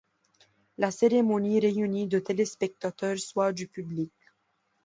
La 0.79 0.89
cérémonie 0.89 1.59
réunit 1.59 2.07
de 2.07 2.17
téléspectateurs, 2.17 3.19
soit 3.19 3.53
du 3.53 3.67
public. 3.67 4.11